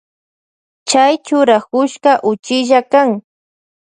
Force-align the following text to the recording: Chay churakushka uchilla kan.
Chay 0.89 1.13
churakushka 1.25 2.11
uchilla 2.29 2.79
kan. 2.91 3.09